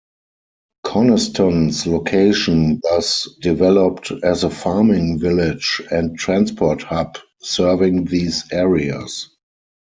Coniston's 0.83 1.85
location 1.85 2.79
thus 2.81 3.29
developed 3.39 4.11
as 4.23 4.43
a 4.43 4.49
farming 4.49 5.19
village 5.19 5.79
and 5.91 6.17
transport 6.17 6.81
hub, 6.81 7.19
serving 7.39 8.05
these 8.05 8.51
areas. 8.51 9.29